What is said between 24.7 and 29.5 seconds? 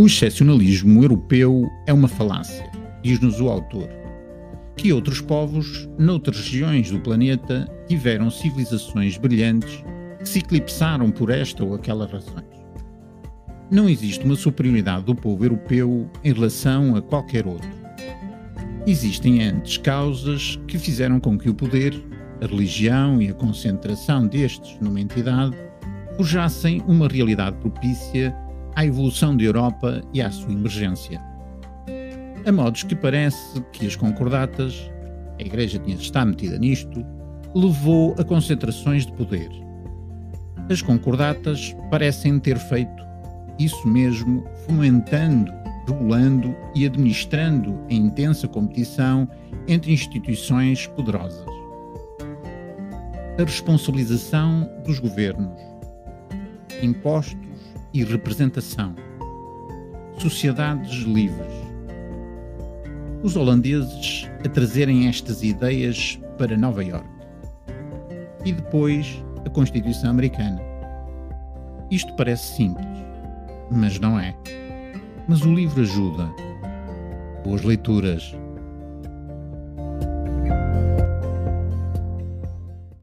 numa entidade forjassem uma realidade propícia à evolução da